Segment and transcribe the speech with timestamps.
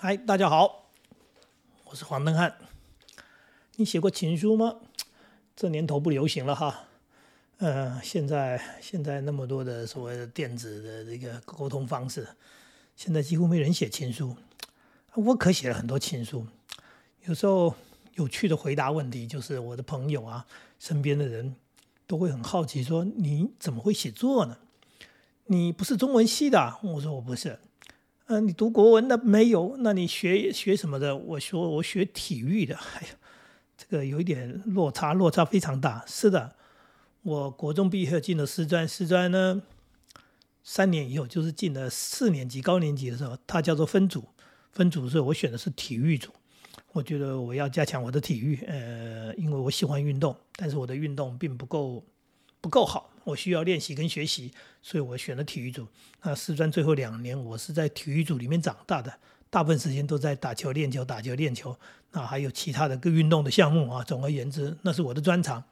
[0.00, 0.92] 嗨，大家好，
[1.86, 2.56] 我是黄登汉。
[3.74, 4.76] 你写过情书吗？
[5.56, 6.84] 这年头不流行了哈。
[7.56, 12.28] 呃，现在现在那么多的所谓的电子的这个沟通方式，
[12.94, 14.36] 现在几乎没人写情书。
[15.16, 16.46] 我可写了很多情书。
[17.24, 17.74] 有时候
[18.14, 20.46] 有趣的回答问题，就是我的朋友啊，
[20.78, 21.56] 身边的人
[22.06, 24.58] 都会很好奇说：“你怎么会写作呢？
[25.46, 27.58] 你不是中文系的？”我说：“我不是。”
[28.30, 29.76] 嗯，你读国文的没有？
[29.78, 31.16] 那你学学什么的？
[31.16, 32.74] 我说我学体育的。
[32.76, 33.08] 哎呀，
[33.74, 36.04] 这个有一点落差，落差非常大。
[36.06, 36.54] 是的，
[37.22, 39.62] 我国中毕业进了师专，师专呢
[40.62, 44.22] 三年以后就是进了四年级高年级的时候，它叫做分组。
[44.72, 46.30] 分组的时候，我选的是体育组。
[46.92, 52.04] 我觉得我要加强我的体育，呃，因为我喜欢运动，但是我的运动并不够
[52.60, 53.08] 不够好。
[53.28, 54.50] 我需要练习跟学习，
[54.80, 55.86] 所以我选了体育组。
[56.22, 59.12] 那师专最后两年，我是在体育组里面长大的，
[59.50, 61.76] 大部分时间都在打球、练球、打球、练球。
[62.10, 64.02] 那还有其他的各运动的项目啊。
[64.02, 65.62] 总而言之，那是我的专长。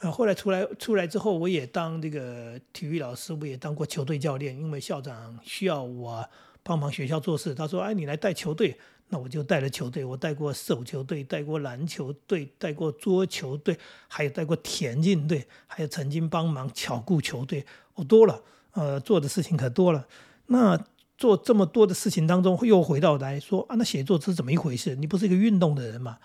[0.00, 6.28] 呃，后来出来出来之后，我也当这个体育老师，我也当过球队教练，因为校长需要我
[6.68, 7.54] 帮忙学校做事。
[7.54, 8.78] 他说：“哎，你来带球队。”
[9.10, 20.06] 那我就带了球队，我带过手球队，带过篮球队，带过桌球队，还有带过田径队，还有曾经帮忙巧固球队，我多了，呃，做的事情可多了。
[20.48, 20.78] 那
[21.16, 24.94] 做这么多的事情当中，又回到来说啊，那写作是怎么一回事？
[24.94, 26.18] 你不是一个运动的人嘛？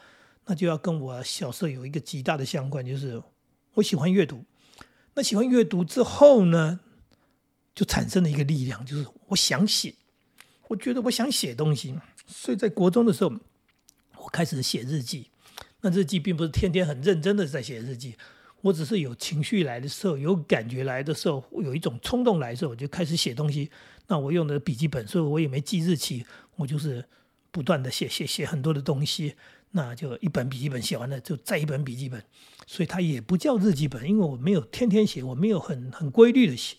[0.45, 3.23] 那就要跟我小时候有一个极大的相关，就是
[3.75, 4.43] 我喜欢阅读。
[5.13, 6.81] 那喜欢阅读之后呢，
[7.73, 9.95] 就产生了一个力量，就是我想写。
[10.73, 11.93] 我觉得我想写东西，
[12.25, 13.31] 所以在国中的时候，
[14.17, 15.27] 我开始写日记。
[15.81, 18.15] 那日记并不是天天很认真的在写日记，
[18.61, 23.69] 我只是有情绪来的时候，有感觉来的时候，有一种冲动来的时候，我就开始写东西。
[24.07, 27.05] 那我用的笔记本，所以我也没记日期，我就是
[27.51, 29.35] 不断的写写写很多的东西。
[29.75, 32.23] 那就一本笔记本写完了，就再一本笔记本，
[32.65, 36.77] 所以它也不叫日记本，因为我没有天天写，我没有很很规律的写。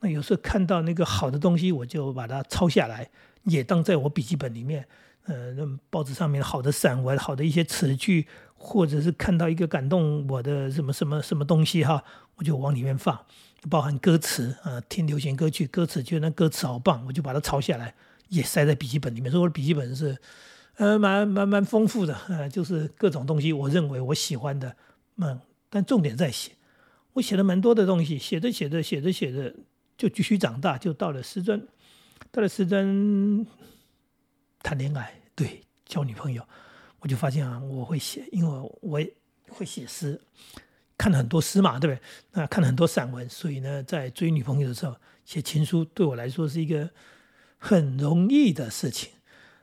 [0.00, 3.10] 那有时候看到那个好的东西，我就把它抄下来，
[3.44, 4.86] 也当在我笔记本里面。
[5.26, 5.54] 呃，
[5.90, 12.02] 报纸上面好的散文、好的一些词句，或者是看到一个感动我的什么什么什么东西哈，
[12.36, 13.16] 我就往里面放，
[13.68, 17.94] 包含歌词啊，听流行歌曲歌词，觉得那歌词好棒，我就把它抄下来，
[18.28, 19.30] 也塞在笔记本里面。
[19.30, 20.16] 所以我的笔记本是
[20.76, 24.74] 呃蛮蛮蛮丰富的，呃，就是各种东西，我认为我喜欢的，
[25.18, 26.52] 嗯，但重点在写，
[27.12, 29.54] 我写了蛮多的东西，写着写着写着写着。
[29.96, 31.60] 就继续长大，就到了师专，
[32.32, 33.46] 到了师专
[34.62, 36.46] 谈恋爱，对，交女朋友，
[37.00, 39.00] 我就发现啊，我会写，因为我
[39.48, 40.20] 会写诗，
[40.96, 42.02] 看了很多诗嘛，对不对？
[42.32, 46.88] 那看了很多散文，所以呢，在追女朋友的时候，写情书对我来说是一个
[47.58, 49.10] 很容易的事情，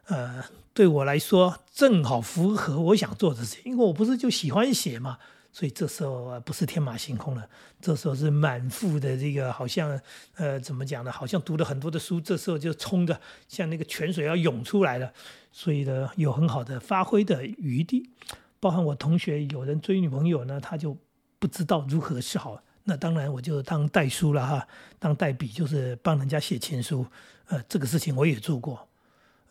[0.07, 5.17] 呃，对我来说正好符合我想做的事情，因为我不是就喜欢写嘛。
[5.52, 7.50] 所以这时候不是天马行空了，
[7.81, 10.00] 这时候是满腹的这个，好像
[10.35, 11.12] 呃怎么讲呢？
[11.12, 15.12] 好像读了很多的书，这时候就冲着像那个泉水要涌出来了，
[15.52, 18.12] 所以呢有很好的发挥的余地。
[18.59, 20.96] 包含我同学有人追女朋友呢，他就
[21.40, 24.68] 不知道如何是好，那当然我就当代书了哈，
[25.00, 27.03] 当代笔就是帮人家写情书，
[27.47, 28.88] 呃这个事情我也做过，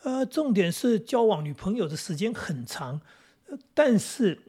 [0.04, 3.00] 呃重点是交往女朋友的时间很长，
[3.74, 4.40] 但是。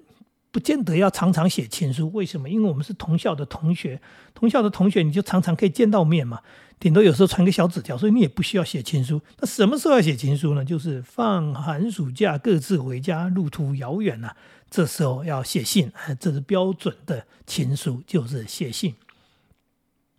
[0.52, 2.50] 不见得要常常写情书，为什么？
[2.50, 4.02] 因为我们是同校的同学，
[4.34, 6.42] 同校的同学你就常常可以见到面嘛，
[6.80, 9.22] 顶多有时候传个小纸条，所以你也不需要写情书。
[9.40, 10.66] 那什么时候要写情书呢？
[10.66, 14.36] 就是放寒暑假各自回家，路途遥远了，
[14.70, 18.96] 这时候要写信，这是标准的情书，就是写信。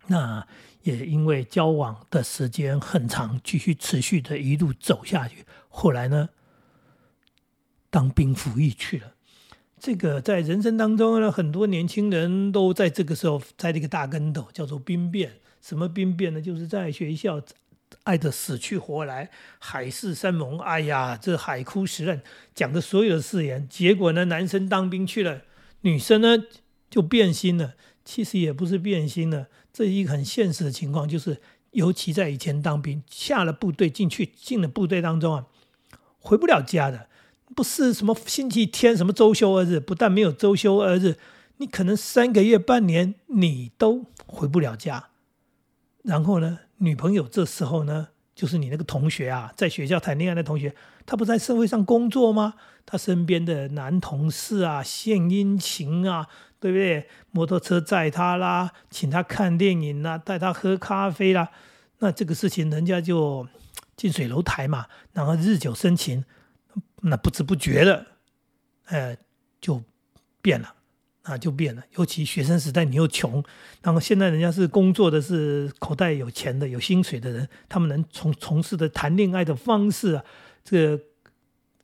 [0.07, 0.47] 那
[0.83, 6.29] 也因为交往的时间很长，继续持续的一路走下去，后来呢，
[7.89, 9.13] 当兵服役去了。
[9.79, 15.31] 这个在人生当中呢，很多年轻人都在这个时候栽了一个大跟斗，叫做兵变。
[15.61, 16.41] 什么兵变呢？
[16.41, 17.41] 就是在学校
[18.03, 22.21] 爱的死去活来，海誓山盟，哎呀，这海枯石烂，
[22.53, 23.67] 讲的所有的誓言。
[23.69, 25.41] 结果呢，男生当兵去了，
[25.81, 26.37] 女生呢
[26.89, 27.75] 就变心了。
[28.03, 31.39] 其实也不是变心了，这一个很现实的情况，就是
[31.71, 35.45] 尤其在以前当兵，下了部队进去进了部队当中啊，
[36.19, 37.08] 回不了家的。
[37.55, 41.17] 不是什么星期天，什么周休二日，不但没有周休二日，
[41.57, 45.09] 你可能三个月、半年你都回不了家。
[46.03, 50.73] 然后呢，女朋友这时候呢，就是你那个同学啊，在学校谈恋爱的同学，
[51.05, 52.53] 他不在社会上工作吗？
[52.85, 56.27] 他身边的男同事啊，献殷勤啊，
[56.59, 57.07] 对不对？
[57.31, 61.49] 摩托车载他啦，请他看电影啦，带他喝咖啡啦，
[61.99, 63.47] 那这个事情人家就。
[63.99, 66.23] 近水楼台嘛，然后日久生情，
[67.01, 68.05] 那不知不觉的，
[68.85, 69.17] 呃，
[69.61, 69.83] 就
[70.41, 70.75] 变了。
[71.23, 71.83] 啊，就变了。
[71.95, 73.43] 尤其学生时代，你又穷，
[73.83, 80.23] 然后现在人家是工作的，是口袋有钱的、有薪水的人，他们能从从事的谈恋爱的方式啊，
[80.63, 81.03] 这个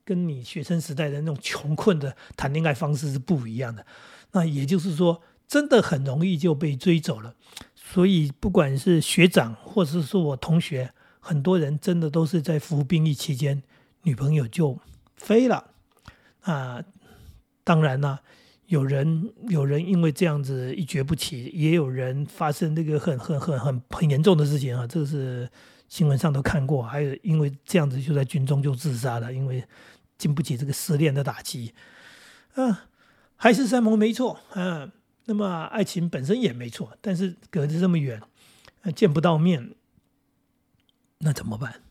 [0.03, 3.85] 跟你学生时代的那种穷困的谈恋爱方式是不一样的。
[4.31, 7.35] 那也就是说，真的很容易就被追走了。
[7.75, 13.61] 所以，不管是学长，或者是说我同学，很多人真的都是在服兵役期间，
[14.03, 14.79] 女朋友就
[15.17, 15.71] 飞了。
[16.41, 16.83] 啊，
[17.63, 18.19] 当然呢。
[18.67, 25.47] 有人有人因为这样子一蹶不起，也有人发生这个很很很很很严重的事情啊，这个是
[25.87, 26.81] 新闻上都看过。
[26.81, 29.63] 还有因为这样子就在军中就自杀了，因为
[30.17, 31.75] 经不起这个失恋的打击。
[32.55, 32.87] 啊，
[33.35, 34.91] 海誓山盟没错，嗯，
[35.25, 38.19] 那么爱情本身也没错，但是隔着这么远，
[38.95, 39.75] 见不到面，
[41.19, 41.83] 那怎么办？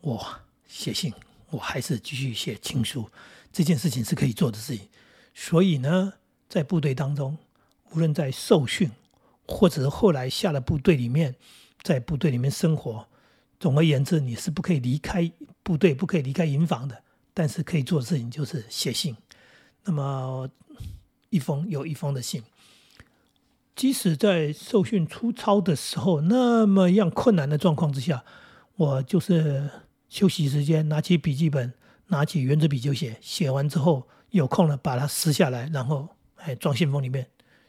[0.00, 0.26] 我
[0.66, 1.14] 写信，
[1.52, 3.08] 我还是继续写情书，
[3.52, 4.88] 这件事情是可以做的事情。
[5.32, 6.14] 所以呢，
[6.48, 7.38] 在部队当中，
[7.92, 8.90] 无论在受训，
[9.46, 11.36] 或者是后来下了部队里面，
[11.82, 13.06] 在部队里面生活，
[13.60, 15.30] 总而言之，你是不可以离开
[15.62, 17.02] 部队，不可以离开营房的。
[17.34, 19.16] 但是可以做的事情就是写信。
[19.84, 20.48] 那么
[21.30, 22.42] 一封又一封的信，
[23.74, 28.22] 即使在受训出操的时候，那么样困难的状况之下，
[28.76, 29.70] 我就是
[30.12, 31.72] 休息时间拿起笔记本，
[32.08, 33.16] 拿起圆珠笔就写。
[33.22, 34.06] 写完之后。
[34.32, 37.26] 有空了，把它撕下来，然后哎装信封里面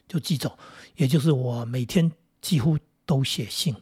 [0.08, 0.58] 就寄走。
[0.96, 2.10] 也就是我每天
[2.40, 3.76] 几乎都写信。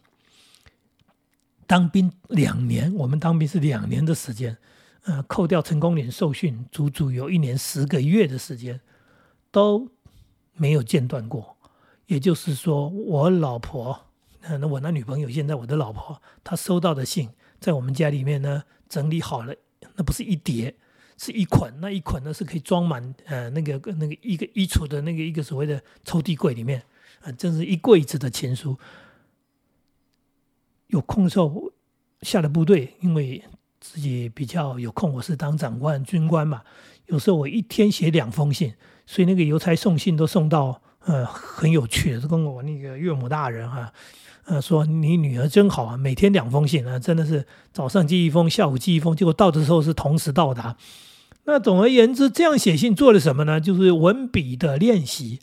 [1.64, 4.58] 当兵两年，我们当兵是两年的时间，
[5.04, 8.80] 呃，扣掉成功岭受训，足足有一年十个月的时间
[9.52, 9.88] 都
[10.54, 11.56] 没有间断过。
[12.06, 14.08] 也就是说，我老婆，
[14.60, 17.28] 那我那女朋友，现在我的老婆，她收到的信，
[17.60, 19.54] 在我们家里面呢整理好了，
[19.96, 20.74] 那不是一叠。
[21.18, 26.82] 是一捆，那一捆呢是可以装满，呃，那个那个一个衣橱的那个一个所谓的抽屉柜里面，
[27.20, 28.76] 啊，真是一柜子的情书。
[30.88, 31.70] 有空的时候
[32.22, 33.40] 下了部队，因为
[33.78, 36.62] 自己比较有空，我是当长官军官嘛，
[37.06, 38.74] 有时候我一天写两封信，
[39.06, 43.92] 所以那个邮差送信都送到，呃，很有趣的，是跟我那个岳母大人哈，
[44.44, 50.76] 呃，说你女儿真好啊，每天两封信啊，真的是早上寄一封，下午寄一封，结果到的时候是同时到达。
[51.44, 53.60] 那总而言之，这样写信做了什么呢？
[53.60, 55.40] 就是文笔的练习。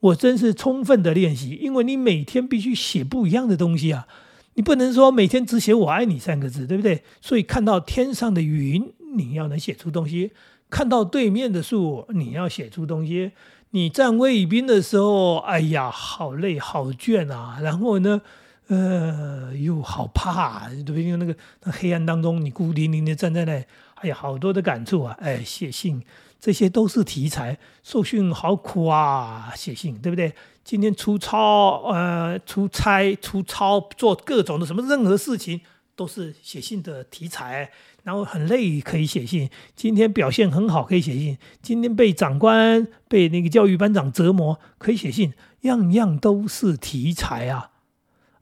[0.00, 4.08] 我真是充分的练习，因为你每天必须写不一样的东西啊，
[4.54, 7.04] 你不能说每天只写“我爱你”三个字，对不对？
[7.20, 10.30] 所以看到天上的云，你要能写出东西；
[10.68, 13.30] 看到对面的树，你要写出东西。
[13.70, 17.58] 你站卫兵的时候，哎呀，好累好倦啊！
[17.62, 18.20] 然后呢，
[18.68, 21.02] 呃，又好怕，对不对？
[21.02, 23.64] 因为那个那黑暗当中，你孤零零的站在那。
[24.02, 25.16] 哎呀，好多的感触啊！
[25.20, 26.02] 哎，写信，
[26.40, 27.56] 这些都是题材。
[27.84, 30.34] 受训好苦啊，写信，对不对？
[30.64, 35.60] 今天出操，呃，出差、出操，做各种的什么，任何事情
[35.94, 37.70] 都是写信的题材。
[38.02, 39.48] 然后很累，可以写信。
[39.76, 41.38] 今天表现很好，可以写信。
[41.62, 45.32] 今天被长官、被那个教育班长折磨，可以写信。
[45.60, 47.70] 样样都是题材啊！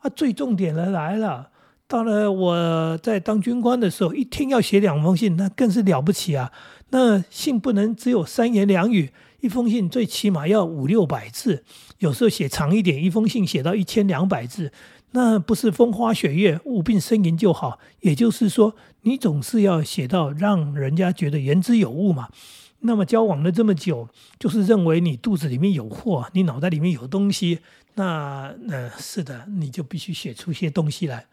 [0.00, 1.50] 啊，最重点的来了。
[1.87, 6.53] 到了我在当军官的时候，一天要写两封信，那更是了不起啊！
[6.91, 9.10] 那信不能只有三言两语，
[9.41, 11.65] 一封信最起码要五六百字，
[11.98, 14.72] 有时候写长一点，一封信写到一千两百字，
[15.10, 17.81] 那不是风花雪月、无病呻吟就好。
[18.01, 22.29] 也就是说，你总是要写到让人家觉得言之有物嘛。
[22.81, 24.08] 那么交往了这么久，
[24.39, 27.60] 就是认为你肚子里面有货，你脑袋里面有东西，
[27.94, 31.27] 那那是的，你就必须写出些东西来。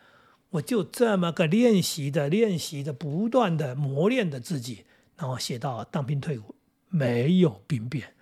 [0.51, 4.86] 我就这么个练习的、练习的、不断的磨练的自己，
[5.18, 6.56] 然后写到当兵退伍，
[6.89, 8.13] 没有兵变。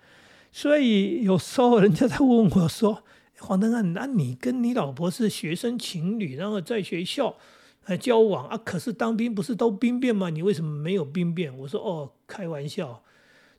[0.50, 3.04] 所以有时候人家在问我说
[3.38, 7.36] ：“黄登汉，那你跟你老婆是学生情侣，然后在学校
[7.84, 8.56] 呃交往啊？
[8.56, 10.30] 可是当兵不是都兵变吗？
[10.30, 13.02] 你为什么没有兵变？”我说：“哦，开玩笑，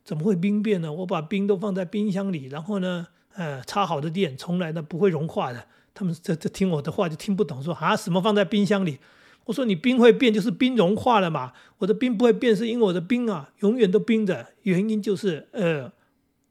[0.08, 0.90] 怎么会冰变呢？
[0.90, 9.00] 我把冰都放在冰箱里，然后呢，呃，插好的电从来都不会融化的。”他们这这听我的话就听不懂，说啊什么放在冰箱里？
[9.44, 11.52] 我说你冰会变，就是冰融化了嘛。
[11.76, 14.46] 我的冰不会变，是因为我的冰啊永远都冰着。
[14.62, 15.92] 原因就是呃，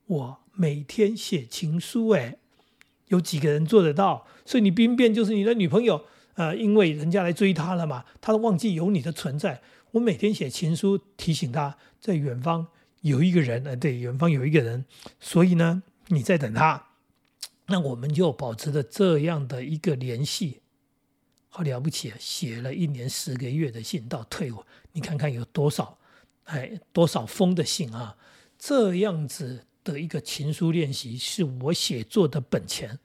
[0.06, 2.38] 我每天写情书，哎，
[3.08, 4.28] 有几个人做得到？
[4.46, 6.04] 所以你冰变就是你的女朋友，
[6.36, 9.62] 呃，因为人家来追她了嘛，她都忘记有你的存在。
[9.94, 12.68] 我每天写情书提醒她，在远方
[13.02, 14.86] 有一个人，呃，对，远方有一个人，
[15.20, 16.84] 所以呢，你在等他。
[17.68, 20.62] 那我们就保持着这样的一个联系，
[21.50, 22.18] 好了不起啊！
[22.20, 24.64] 写了一年十个月的信到退伍，
[24.94, 25.98] 你看看有多少，
[26.46, 28.16] 哎，多少封的信啊！
[28.58, 32.98] 这样子的一个情书练习是我写作的本钱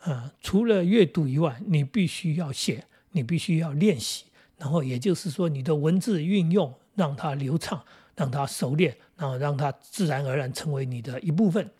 [0.00, 0.32] 啊！
[0.40, 4.24] 除了阅读以外，你必须要写，你必须要练习，
[4.56, 7.84] 然后也就是说，你的文字运用让它流畅，
[8.16, 11.70] 让它熟练，然后让它自然而然成为你的一部分。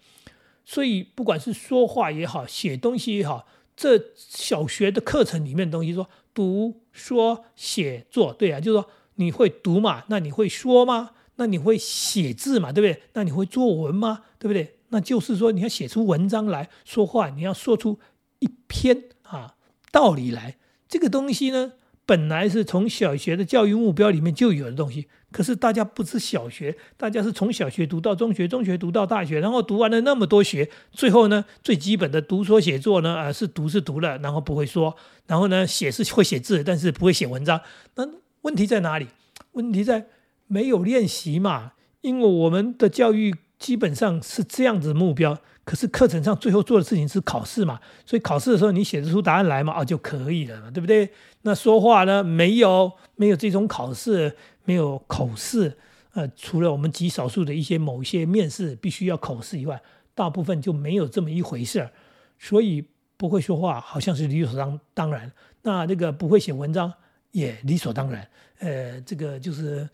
[0.65, 11.13] 所以，不管是说话也好，写东西也好，这小学的课程里面东西说读、说、写作，对啊，就是说你会读嘛，那你会说吗？
[11.37, 13.03] 那你会写字嘛，对不对？
[13.13, 14.25] 那你会作文吗？
[14.39, 14.79] 对不对？
[14.89, 17.99] 那就是说你要写出文章来说话，你要说出
[18.39, 19.57] 一篇啊
[19.91, 20.57] 道理来。
[20.89, 21.73] 这个东西呢？
[22.07, 34.97] 本来是从小学的教育目标里面就有的东西，可是大家不是小学，大家是从小学读到中学，中学读到大学，然后读完了那么多学，最后呢，最基本的读说写作呢，啊，是读是读了，然后不会说，
[35.27, 37.61] 然后呢，写是会写字，但是不会写文章。
[37.97, 38.09] 那
[38.43, 39.09] 问题在哪里？
[39.53, 40.07] 问题在
[40.47, 41.73] 没有练习嘛？
[42.03, 45.37] 因为我们的教育基本上是这样子目标。
[45.65, 51.11] 可是课程上最后做的事情是考试嘛，所以考试的时候你写得出答案来嘛，啊就可以了嘛，对不对？
[51.47, 55.79] 那说话呢，没有没有这种考试，没有口试，
[56.13, 59.81] 呃，除了我们极少数的一些某一些面试必须要口试以外，
[60.13, 61.93] 大部分就没有这么一回事儿。
[62.37, 62.85] 所以
[63.17, 65.31] 不会说话好像是理所当当然，
[65.63, 66.93] 那这个不会写文章
[67.31, 69.89] 也理所当然，呃，这个就是。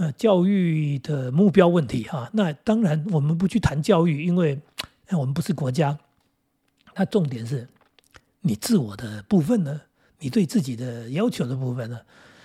[0.00, 4.56] 呃，教育的目标问题哈，那当然我们不去谈教育，因为
[5.10, 5.98] 我们不是国家。
[6.94, 7.66] 那重点是
[8.42, 9.80] 你自我的部分呢，
[10.20, 12.00] 你对自己的要求的部分呢，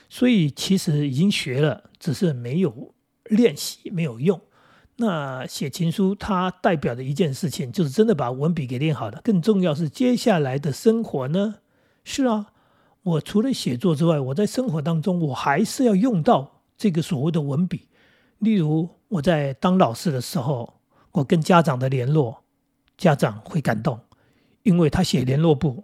[0.09, 2.93] 所以其实已经学了，只是没有
[3.25, 4.39] 练习，没有用。
[4.95, 9.21] 那写情书，它代表的一件事情，就是真的把文笔给练好了。
[9.23, 11.55] 更重要是接下来的生活呢，
[12.03, 12.47] 是啊，
[13.01, 16.51] 我除了写作之外，我在生活当中我还是要用到。
[16.75, 17.87] 这个所谓的文笔，
[18.39, 22.43] 例如我在当老师的时候，我跟家长的联络，
[22.97, 23.97] 家长会感动，
[24.63, 25.83] 因为他写联络簿，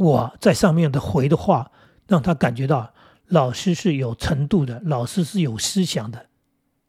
[0.00, 1.70] 我在上面的回的话，
[2.08, 2.90] 让他感觉到
[3.28, 6.24] 老师是有程度的，老师是有思想的，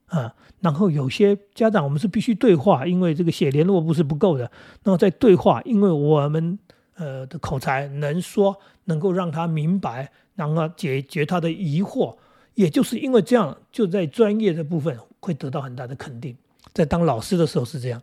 [0.05, 4.49] 啊，然后有些家长我们是必须对话，因为这个写联络簿是不够的，
[4.85, 6.57] 那么在对话，因为我们
[6.95, 12.15] 呃的口才能说，能够让他明白，然后解决他的疑惑。
[12.53, 16.33] 也就是因为这样，就在专业的部分会得到很大的肯定。
[16.73, 18.01] 在当老师的时候是这样，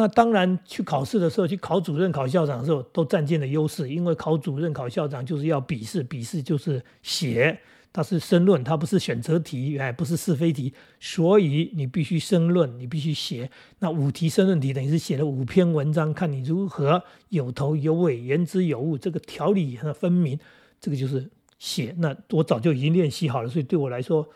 [0.00, 3.86] 那当然去考试的时候，去考主任、考校长的时候，都占尽了优势。
[3.90, 7.60] 因为考主任、考校长就是要笔试，笔试就是写，
[7.92, 13.50] 它是申论，它不是选择题，哎，不是是非题，所以你必须申论，你必须写。
[13.80, 20.38] 那五题申论题等于是写了五篇文章，看你如何有头有尾、言之有物，这个条理很分明，
[20.80, 21.30] 这个就是。
[21.60, 24.26] 写那我早就已经练习好了，所以对我来说，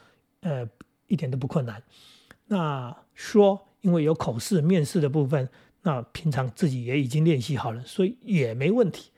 [0.41, 0.69] 呃，
[1.07, 1.83] 一点都不困难。
[2.49, 5.47] 那说，因为有口试、面试的部分，
[5.83, 9.11] 那平常自己也已经练习好了，所以也没问题。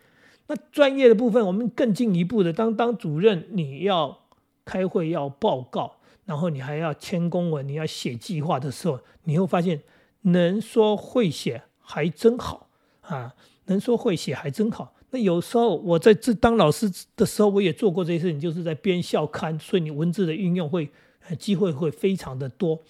[0.48, 4.26] 那专业的部分，我们更进一步的，当当主任，你要
[4.64, 9.80] 开会要报告，然后你还要签公文，你要写计划的时候，你会发现
[10.22, 12.68] 能说会写还真好
[13.02, 13.34] 啊，
[13.66, 14.94] 能说会写还真好。
[15.10, 20.90] 那有时候我在这当老师的时候，我也做过这些事情，就是在编校刊，所以你文字的运用会，
[21.38, 22.80] 机会会非常的多。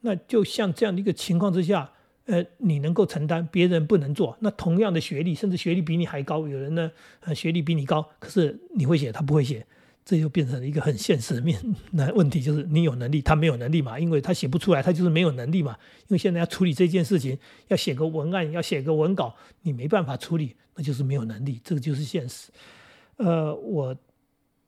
[0.00, 1.90] 那就像这样的一个情况之下，
[2.26, 4.36] 呃，你能够承担，别人不能做。
[4.40, 9.66] 那同样的学历，甚至学历比你还高，有人呢，呃，学历比你高，可是你会写，他不会写。
[10.04, 11.60] 这就变成了一个很现实的面
[11.90, 13.98] 那问题，就是你有能力，他没有能力嘛？
[13.98, 15.76] 因为他写不出来，他就是没有能力嘛。
[16.02, 17.36] 因为现在要处理这件事情，
[17.66, 22.52] 要写个文案，要写个文稿，你没办法处理，那就是没有能力，这个就是现实。
[23.16, 23.96] 呃，我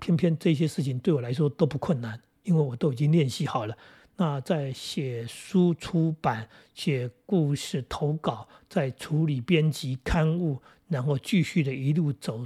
[0.00, 3.76] 偏偏这些事情对我来说都不困难，因为我都已经练习好了。
[4.18, 12.44] 那在写书出版、写故事投稿，在处理编辑刊物，然后继续的一路走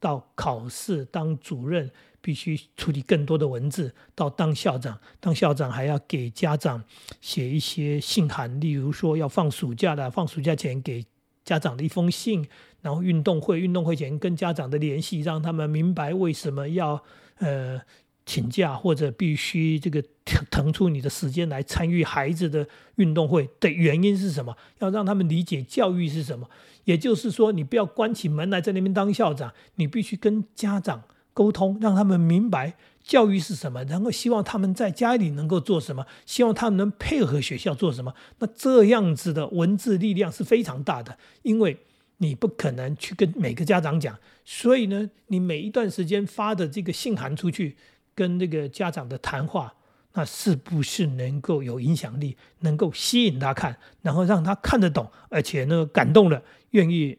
[0.00, 1.88] 到考试当主任。
[2.22, 6.84] 必须处理更多的文字，到当校长，当校长还要给家长
[7.22, 11.02] 写一些信函，例如说要放暑假的，放暑假前给
[11.46, 12.46] 家长的一封信，
[12.82, 17.02] 然后运动会，运动会前跟家长的联系，让他们明白为什么要
[17.38, 17.80] 呃
[18.26, 20.02] 请假或者必须这个
[20.50, 26.48] 腾出你的时间来参与孩子的运动会的原因是什么，要让他们理解教育是什么。
[26.84, 31.04] 也就是说，你不要关起门来在那边当校长，你必须跟家长。
[31.32, 38.12] 沟通，让他们明白教育是什么，然后希望他们在家里能够做什么，希望他们能配合学校做什么。
[38.40, 41.78] 那这样子的文字力量是非常大的，因为
[42.18, 47.76] 你不可能去跟每个家长讲，所以呢，你每一段时间发的这个信函出去，
[48.20, 49.72] 跟那个家长的谈话，
[50.12, 57.16] 那是不是能够有影响力，能够吸引他看，然后让他看得懂，而且呢感动了，愿意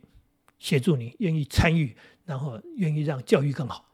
[0.59, 3.89] 协助你，愿意参与，然后愿意让教育更好。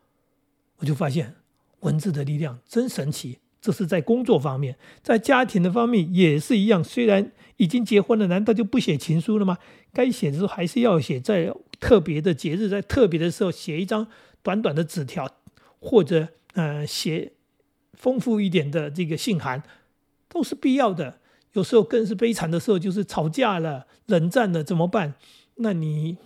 [0.79, 1.33] 我就发现
[1.79, 3.39] 文字的力量真神奇。
[3.61, 6.83] 这是在工作方面，在家庭的方面也是一样。
[6.83, 9.57] 虽然已经结婚了，难道就不写情书了吗？
[9.93, 14.07] 该写的时候还是要写，在特别的节日，在特别的时候写一张
[14.43, 15.25] 短短的纸条，
[15.79, 17.31] 或者呃写
[17.93, 19.61] 丰富一点的这个信函，
[20.27, 21.19] 都是必要的。
[21.53, 25.13] 有时候更是悲惨的时候，就是吵架了、冷战了，怎么办？
[25.55, 26.17] 那你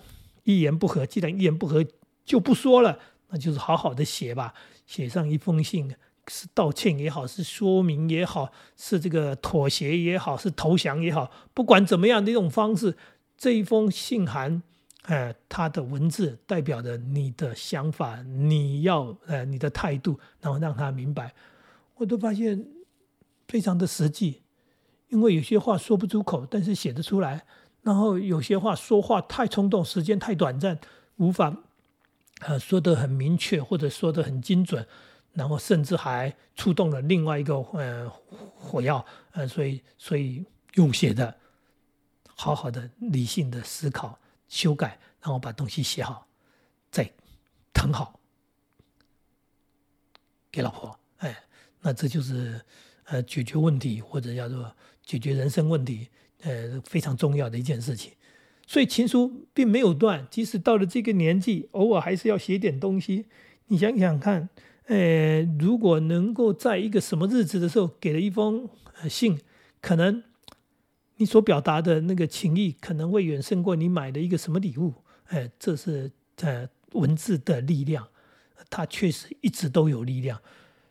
[0.44, 1.86] 一言不合，既然一言不合
[2.26, 2.98] 就不说了，
[3.30, 4.54] 那就是好好的写吧，
[4.88, 5.94] 写上一封信。
[6.28, 12.96] 是道歉也好，是说明也好，是这个妥协也好，是投降也好，不管怎么样的一种方式，
[13.36, 14.62] 这一封信函，
[15.04, 21.34] 呃，它的文字代表着你的想法，你要呃你的态度，然后让他明白，
[21.96, 22.66] 我都发现
[23.48, 24.42] 非常的实际，
[25.10, 27.46] 因为有些话说不出口，但是写得出来，
[27.82, 30.80] 然后有些话说话太冲动，时间太短暂，
[31.18, 31.56] 无法
[32.42, 34.88] 呃说得很明确，或者说得很精准。
[35.34, 38.12] 然后甚至还触动了另外一个呃
[38.54, 40.44] 火药，呃，所以所以
[40.74, 41.34] 用写的，
[42.36, 44.20] 好好的理性的思考
[44.52, 46.28] 修改，然后把东西写好，
[46.92, 47.10] 再
[47.74, 48.20] 誊好
[50.52, 51.36] 给老婆，哎，
[51.80, 52.60] 那这就是
[53.06, 56.10] 呃解决问题或者叫做解决人生问题，
[56.42, 58.12] 呃非常重要的一件事情。
[58.68, 63.28] 所以情书并没有断，即使到了这个年纪，偶尔还是要写点东西。
[63.68, 64.50] 你想想看。
[64.88, 68.68] 呃，如果能够在一个什么日子的时候给了一封
[69.08, 69.40] 信，
[69.80, 70.22] 可能
[71.22, 74.92] 你所表达的那个情谊可能会远胜过你买的一个什么礼物。
[75.28, 78.08] 哎，这是呃文字的力量，
[78.72, 80.42] 它确实一直都有力量，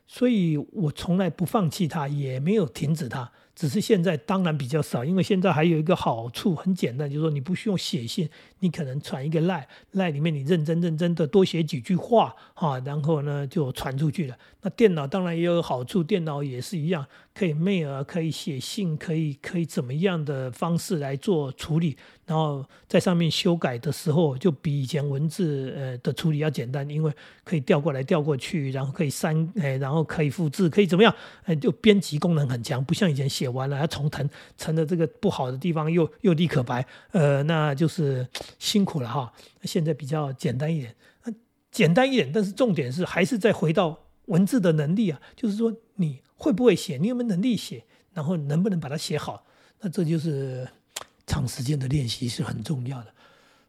[0.07, 3.29] 所以我从来不放弃它，也没有停止它。
[3.61, 14.35] 只是现在当然比较少，因为现在还有一个好处很简单，就是说你不需要写信，你可能传一个赖，赖里面你认真认真的多写几句话哈，然后呢就传出去了。
[14.63, 17.05] 那电脑当然也有好处，电脑也是一样，
[17.35, 21.95] 可以 mail，可以写信，可以可以怎么样的方式来做处理。
[22.25, 27.11] 然后在上面修改的时候，就比以前文字呃的处理要简单，因为
[27.43, 31.13] 可以调过来调过去，然后可以删，哎，然后可以复制，可以怎么样？
[31.43, 39.31] 哎，就编辑功能很强，不像以前写完了要重疼，疼的这个不好的地方又又立可白，呃，那就是辛苦了哈。
[39.63, 40.95] 现在比较简单一点，
[41.71, 47.83] 简单一点，但是重点是还是再回到文字的能力啊，就是说你会不会写，你有没有能力写，
[48.13, 49.43] 然后能不能把它写好，
[49.79, 50.67] 那这就是。
[51.27, 53.13] 长时间的练习是很重要的。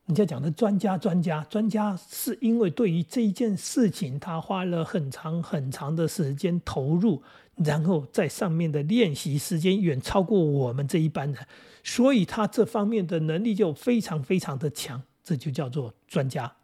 [0.07, 7.23] 人家讲的专家，专家，专家，是因为对于这一件事情，他花了很长很长的时间投入，
[7.57, 11.47] 然后在上面的练习时间远超过我们这一班人，
[11.85, 16.57] 所以他这方面的能力就非常非常的强，这就叫做专家。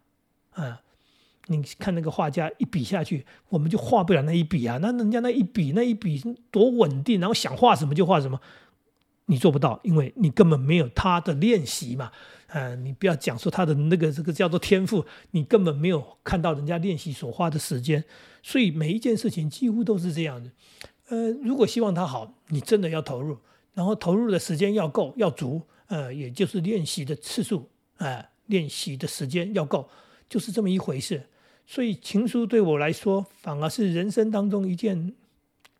[0.52, 0.80] 啊，
[1.46, 8.40] 你看那个画家一笔下去，我们就画不了那一笔啊，那人家那一笔那一笔多稳定，然后想画什么就画什么。
[9.30, 12.10] 你做不到，因为你根本没有他的练习嘛。
[12.46, 18.02] 呃，你不要讲说他的那个这个叫做天赋，你根本没有看到人家练习所花的时间。
[18.42, 20.50] 所以每一件事情几乎都是这样的。
[21.08, 23.36] 呃，如果希望他好，你真的要投入，
[23.74, 29.86] 然后投入的时间要够要足，呃，也就是练习的次数，哎，练习的时间要够，
[30.26, 31.22] 就是这么一回事。
[31.66, 35.12] 所以情书对我来说，反而是人生当中一件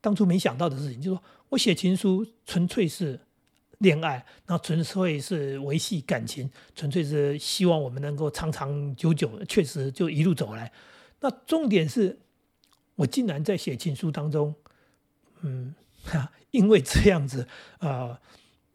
[0.03, 3.19] 当初没想到的事情，就是说我写情书纯粹是。
[3.79, 9.31] 恋爱，那纯粹是维系感情，纯粹是希望我们能够长长久久。
[9.45, 10.73] 确实，就一路走来。
[11.21, 12.19] 那重点是，
[12.97, 14.53] 我竟然在写情书当中，
[15.43, 15.73] 嗯，
[16.51, 17.47] 因为这样子，
[17.79, 18.19] 呃，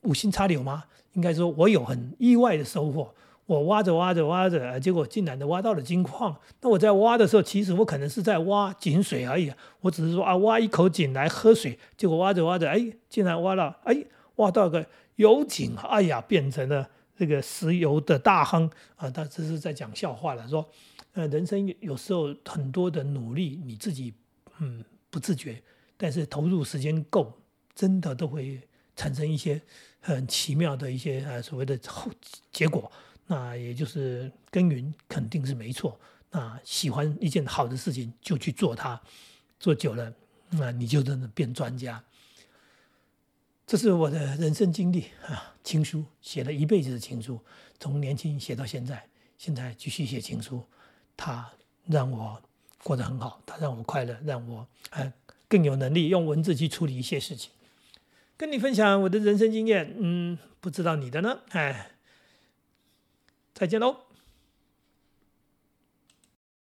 [0.04, 0.86] 五星插柳吗？
[1.14, 3.14] 应该说，我有很意外的收获。
[3.46, 6.34] 我挖着挖着挖着，结果竟然的挖到了金矿。
[6.62, 9.52] 那我在挖的时候，其实我可能是在挖井水而已。
[9.82, 11.78] 我只是说啊，挖一口井来喝水。
[11.98, 14.06] 结果挖着挖着，哎，竟然挖了，哎。
[14.36, 19.10] 挖到个油井，哎呀，变成了这个石油的大亨啊！
[19.10, 20.68] 他这是在讲笑话了，说，
[21.14, 24.14] 呃，人生有时候很多的努力，你自己
[24.60, 25.62] 嗯不自觉，
[25.96, 27.32] 但是投入时间够，
[27.76, 28.60] 真的都会
[28.96, 29.62] 产生一些
[30.00, 32.12] 很奇妙的一些呃所谓的后
[32.52, 32.92] 结果。
[33.28, 35.98] 那也就是耕耘肯定是没错。
[36.32, 39.00] 那喜欢一件好的事情就去做它，
[39.60, 40.12] 做久了，
[40.50, 42.04] 那你就真的变专家。
[43.66, 47.40] 这是我的人生经历啊，情书写了一辈子的情书，
[47.80, 50.64] 从年轻写到现在，现在继续写情书，
[51.16, 51.50] 它
[51.86, 52.42] 让我
[52.84, 55.12] 过得很好，它让我快乐，让我呃
[55.48, 57.52] 更有能力用文字去处理一些事情。
[58.36, 61.40] 跟你分享我的人生经验，嗯，不知道你的呢？
[61.50, 61.92] 哎，
[63.54, 64.13] 再见喽。